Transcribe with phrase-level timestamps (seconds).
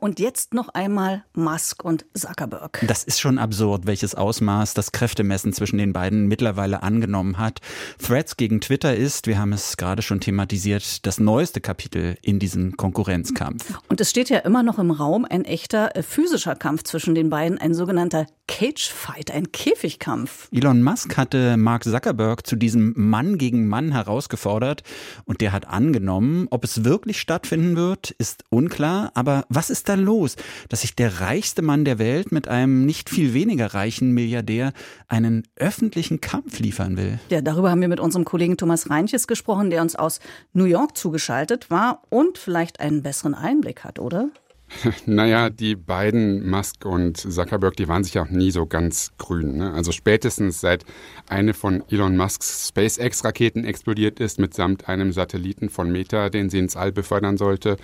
[0.00, 2.84] und jetzt noch einmal Musk und Zuckerberg.
[2.86, 7.60] Das ist schon absurd, welches Ausmaß das Kräftemessen zwischen den beiden mittlerweile angenommen hat.
[8.02, 12.76] Threads gegen Twitter ist, wir haben es gerade schon thematisiert, das neueste Kapitel in diesem
[12.76, 13.78] Konkurrenzkampf.
[13.88, 17.30] Und es steht ja immer noch im Raum ein echter äh, physischer Kampf zwischen den
[17.30, 20.48] beiden, ein sogenannter Cage-Fight, ein Käfigkampf.
[20.50, 24.82] Elon Musk hatte Mark Zuckerberg zu diesem Mann gegen Mann herausgefordert
[25.24, 26.48] und der hat angenommen.
[26.50, 29.12] Ob es wirklich stattfinden wird, ist unklar.
[29.14, 30.36] Aber was ist da los,
[30.68, 34.72] dass sich der reichste Mann der Welt mit einem nicht viel weniger reichen Milliardär
[35.08, 37.18] einen öffentlichen Kampf liefern will?
[37.28, 40.20] Ja, darüber haben wir mit unserem Kollegen Thomas Reinches gesprochen, der uns aus
[40.52, 44.30] New York zugeschaltet war und vielleicht einen besseren Einblick hat, oder?
[45.06, 49.56] Naja, die beiden, Musk und Zuckerberg, die waren sich auch nie so ganz grün.
[49.56, 49.72] Ne?
[49.72, 50.84] Also spätestens seit
[51.28, 56.76] eine von Elon Musks SpaceX-Raketen explodiert ist, mitsamt einem Satelliten von Meta, den sie ins
[56.76, 57.76] All befördern sollte.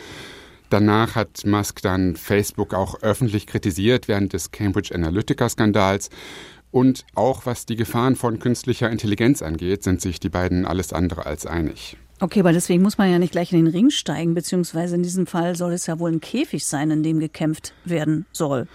[0.71, 6.11] Danach hat Musk dann Facebook auch öffentlich kritisiert während des Cambridge Analytica-Skandals.
[6.73, 11.25] Und auch was die Gefahren von künstlicher Intelligenz angeht, sind sich die beiden alles andere
[11.25, 11.97] als einig.
[12.19, 15.27] Okay, weil deswegen muss man ja nicht gleich in den Ring steigen, beziehungsweise in diesem
[15.27, 18.67] Fall soll es ja wohl ein Käfig sein, in dem gekämpft werden soll.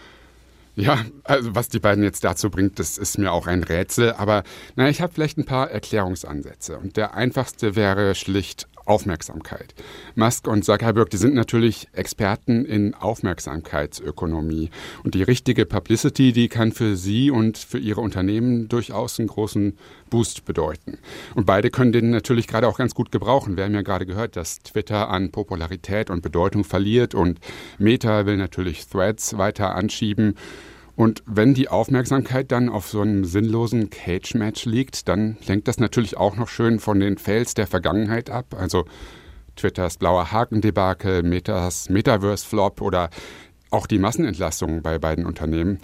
[0.76, 4.14] Ja, also was die beiden jetzt dazu bringt, das ist mir auch ein Rätsel.
[4.14, 4.44] Aber
[4.76, 6.78] na, ich habe vielleicht ein paar Erklärungsansätze.
[6.78, 9.74] Und der einfachste wäre schlicht Aufmerksamkeit.
[10.16, 14.70] Musk und Zuckerberg, die sind natürlich Experten in Aufmerksamkeitsökonomie.
[15.06, 19.78] Und die richtige Publicity, die kann für sie und für ihre Unternehmen durchaus einen großen
[20.10, 20.98] Boost bedeuten.
[21.36, 23.56] Und beide können den natürlich gerade auch ganz gut gebrauchen.
[23.56, 27.40] Wir haben ja gerade gehört, dass Twitter an Popularität und Bedeutung verliert und
[27.78, 30.36] Meta will natürlich Threads weiter anschieben.
[31.02, 36.16] Und wenn die Aufmerksamkeit dann auf so einem sinnlosen Cage-Match liegt, dann lenkt das natürlich
[36.16, 38.56] auch noch schön von den Fails der Vergangenheit ab.
[38.56, 38.86] Also
[39.56, 43.10] Twitters blauer Haken-Debakel, Metas Metaverse-Flop oder
[43.72, 45.80] auch die Massenentlassungen bei beiden Unternehmen.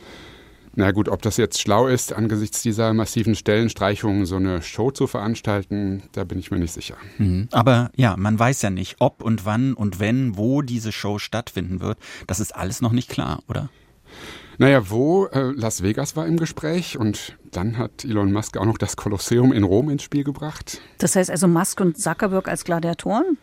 [0.76, 5.08] Na gut, ob das jetzt schlau ist, angesichts dieser massiven Stellenstreichungen so eine Show zu
[5.08, 6.96] veranstalten, da bin ich mir nicht sicher.
[7.18, 7.48] Mhm.
[7.52, 11.80] Aber ja, man weiß ja nicht, ob und wann und wenn, wo diese Show stattfinden
[11.80, 11.98] wird.
[12.28, 13.70] Das ist alles noch nicht klar, oder?
[14.60, 15.28] Naja, wo?
[15.28, 19.54] Äh, Las Vegas war im Gespräch und dann hat Elon Musk auch noch das Kolosseum
[19.54, 20.82] in Rom ins Spiel gebracht.
[20.98, 23.38] Das heißt also Musk und Zuckerberg als Gladiatoren?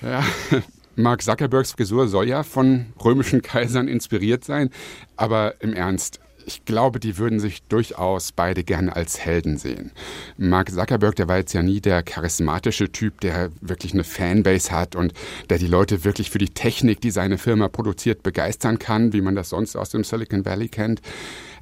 [0.00, 0.24] Ja,
[0.96, 4.70] Mark Zuckerbergs Frisur soll ja von römischen Kaisern inspiriert sein,
[5.16, 9.92] aber im Ernst, ich glaube, die würden sich durchaus beide gerne als Helden sehen.
[10.36, 14.96] Mark Zuckerberg, der war jetzt ja nie der charismatische Typ, der wirklich eine Fanbase hat
[14.96, 15.12] und
[15.50, 19.34] der die Leute wirklich für die Technik, die seine Firma produziert, begeistern kann, wie man
[19.34, 21.00] das sonst aus dem Silicon Valley kennt.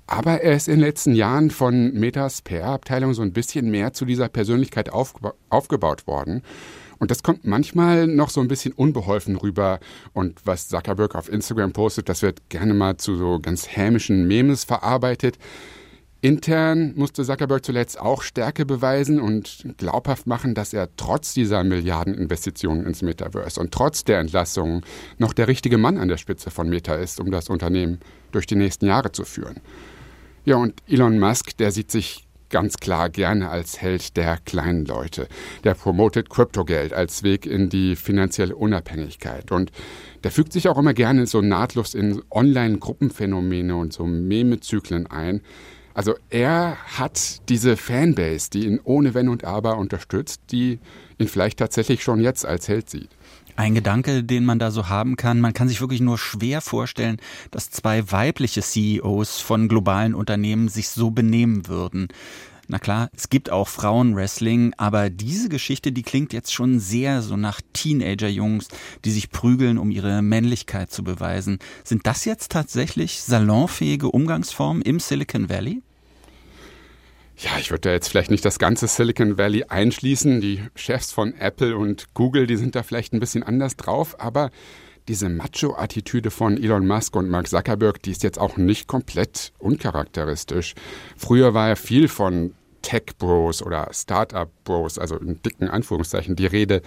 [0.07, 4.05] Aber er ist in den letzten Jahren von Metas PR-Abteilung so ein bisschen mehr zu
[4.05, 6.43] dieser Persönlichkeit aufgebaut worden.
[7.01, 9.81] Und das kommt manchmal noch so ein bisschen unbeholfen rüber.
[10.13, 14.65] Und was Zuckerberg auf Instagram postet, das wird gerne mal zu so ganz hämischen Memes
[14.65, 15.39] verarbeitet.
[16.23, 22.85] Intern musste Zuckerberg zuletzt auch Stärke beweisen und glaubhaft machen, dass er trotz dieser Milliardeninvestitionen
[22.85, 24.83] ins Metaverse und trotz der Entlassungen
[25.17, 28.01] noch der richtige Mann an der Spitze von Meta ist, um das Unternehmen
[28.33, 29.61] durch die nächsten Jahre zu führen.
[30.45, 35.29] Ja, und Elon Musk, der sieht sich ganz klar gerne als Held der kleinen Leute.
[35.65, 39.51] Der promotet Kryptogeld als Weg in die finanzielle Unabhängigkeit.
[39.53, 39.73] Und
[40.23, 45.41] der fügt sich auch immer gerne so nahtlos in Online-Gruppenphänomene und so Meme-Zyklen ein.
[46.01, 50.79] Also er hat diese Fanbase, die ihn ohne Wenn und Aber unterstützt, die
[51.19, 53.11] ihn vielleicht tatsächlich schon jetzt als Held sieht.
[53.57, 57.19] Ein Gedanke, den man da so haben kann, man kann sich wirklich nur schwer vorstellen,
[57.51, 62.09] dass zwei weibliche CEOs von globalen Unternehmen sich so benehmen würden.
[62.67, 67.37] Na klar, es gibt auch Frauenwrestling, aber diese Geschichte, die klingt jetzt schon sehr so
[67.37, 68.69] nach Teenager-Jungs,
[69.05, 71.59] die sich prügeln, um ihre Männlichkeit zu beweisen.
[71.85, 75.83] Sind das jetzt tatsächlich salonfähige Umgangsformen im Silicon Valley?
[77.43, 80.43] Ja, ich würde da jetzt vielleicht nicht das ganze Silicon Valley einschließen.
[80.43, 84.51] Die Chefs von Apple und Google, die sind da vielleicht ein bisschen anders drauf, aber
[85.09, 90.75] diese Macho-Attitüde von Elon Musk und Mark Zuckerberg, die ist jetzt auch nicht komplett uncharakteristisch.
[91.17, 92.53] Früher war er viel von
[92.83, 96.83] Tech-Bros oder Startup-Bros, also in dicken Anführungszeichen, die Rede.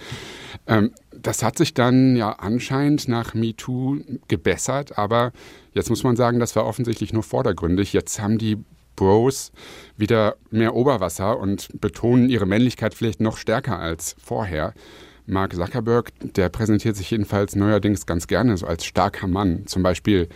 [0.68, 5.32] Ähm, das hat sich dann ja anscheinend nach MeToo gebessert, aber
[5.74, 7.94] jetzt muss man sagen, das war offensichtlich nur vordergründig.
[7.94, 8.64] Jetzt haben die
[9.04, 9.52] Bros
[9.98, 14.74] wieder mehr Oberwasser und betonen ihre Männlichkeit vielleicht noch stärker als vorher.
[15.26, 19.68] Mark Zuckerberg, der präsentiert sich jedenfalls neuerdings ganz gerne so als starker Mann.
[19.68, 20.30] Zum Beispiel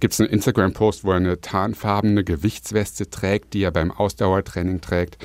[0.00, 5.18] gibt es einen Instagram-Post, wo er eine tarnfarbene Gewichtsweste trägt, die er beim Ausdauertraining trägt.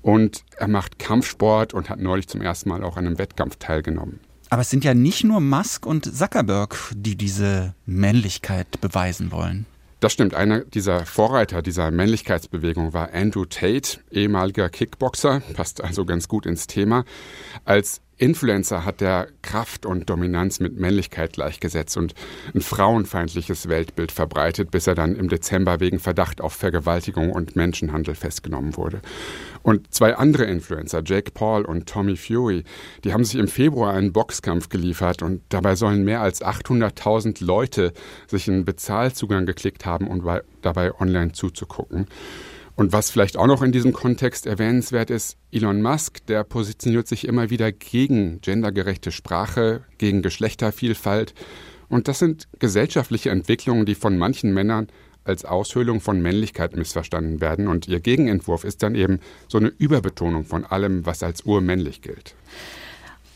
[0.00, 4.20] Und er macht Kampfsport und hat neulich zum ersten Mal auch an einem Wettkampf teilgenommen.
[4.48, 9.66] Aber es sind ja nicht nur Musk und Zuckerberg, die diese Männlichkeit beweisen wollen.
[10.00, 10.34] Das stimmt.
[10.34, 16.66] Einer dieser Vorreiter dieser Männlichkeitsbewegung war Andrew Tate, ehemaliger Kickboxer, passt also ganz gut ins
[16.66, 17.04] Thema.
[17.64, 22.14] Als Influencer hat der Kraft und Dominanz mit Männlichkeit gleichgesetzt und
[22.54, 28.14] ein frauenfeindliches Weltbild verbreitet, bis er dann im Dezember wegen Verdacht auf Vergewaltigung und Menschenhandel
[28.14, 29.02] festgenommen wurde.
[29.62, 32.64] Und zwei andere Influencer, Jake Paul und Tommy Fury,
[33.04, 37.92] die haben sich im Februar einen Boxkampf geliefert und dabei sollen mehr als 800.000 Leute
[38.28, 40.26] sich einen Bezahlzugang geklickt haben, um
[40.62, 42.06] dabei online zuzugucken.
[42.76, 47.26] Und was vielleicht auch noch in diesem Kontext erwähnenswert ist, Elon Musk, der positioniert sich
[47.26, 51.34] immer wieder gegen gendergerechte Sprache, gegen Geschlechtervielfalt.
[51.88, 54.88] Und das sind gesellschaftliche Entwicklungen, die von manchen Männern
[55.24, 57.66] als Aushöhlung von Männlichkeit missverstanden werden.
[57.66, 62.34] Und ihr Gegenentwurf ist dann eben so eine Überbetonung von allem, was als urmännlich gilt.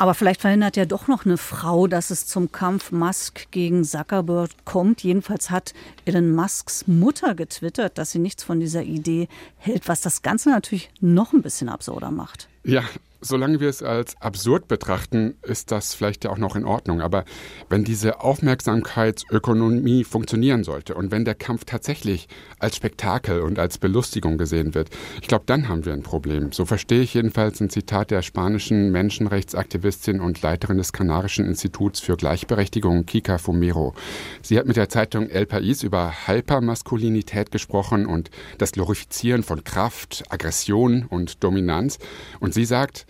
[0.00, 4.49] Aber vielleicht verhindert ja doch noch eine Frau, dass es zum Kampf Musk gegen Zuckerberg
[4.64, 5.02] kommt.
[5.02, 5.75] Jedenfalls hat
[6.06, 10.88] Elon Musks Mutter getwittert, dass sie nichts von dieser Idee hält, was das Ganze natürlich
[11.02, 12.49] noch ein bisschen absurder macht.
[12.64, 12.82] Ja,
[13.20, 17.00] solange wir es als absurd betrachten, ist das vielleicht ja auch noch in Ordnung.
[17.00, 17.25] Aber
[17.69, 22.28] wenn diese Aufmerksamkeitsökonomie funktionieren sollte und wenn der Kampf tatsächlich
[22.58, 24.90] als Spektakel und als Belustigung gesehen wird,
[25.20, 26.52] ich glaube, dann haben wir ein Problem.
[26.52, 32.17] So verstehe ich jedenfalls ein Zitat der spanischen Menschenrechtsaktivistin und Leiterin des Kanarischen Instituts für
[32.17, 33.94] Gleichberechtigung, Kika Fumero.
[34.43, 40.25] Sie hat mit der Zeitung El País über Hypermaskulinität gesprochen und das Glorifizieren von Kraft,
[40.31, 41.99] Aggression und Dominanz.
[42.40, 43.06] Und sie sagt,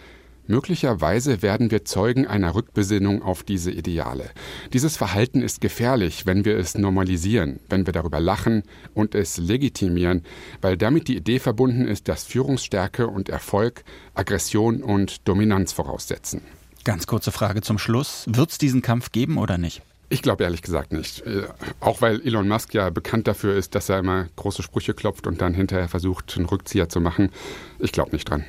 [0.50, 4.30] Möglicherweise werden wir Zeugen einer Rückbesinnung auf diese Ideale.
[4.72, 10.24] Dieses Verhalten ist gefährlich, wenn wir es normalisieren, wenn wir darüber lachen und es legitimieren,
[10.60, 16.42] weil damit die Idee verbunden ist, dass Führungsstärke und Erfolg Aggression und Dominanz voraussetzen.
[16.82, 18.24] Ganz kurze Frage zum Schluss.
[18.26, 19.82] Wird es diesen Kampf geben oder nicht?
[20.08, 21.24] Ich glaube ehrlich gesagt nicht.
[21.26, 21.44] Äh,
[21.78, 25.40] auch weil Elon Musk ja bekannt dafür ist, dass er immer große Sprüche klopft und
[25.40, 27.30] dann hinterher versucht, einen Rückzieher zu machen.
[27.78, 28.44] Ich glaube nicht dran.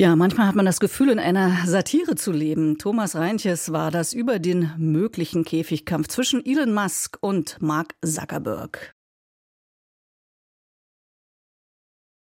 [0.00, 2.78] Ja, manchmal hat man das Gefühl, in einer Satire zu leben.
[2.78, 8.94] Thomas Reintjes war das über den möglichen Käfigkampf zwischen Elon Musk und Mark Zuckerberg.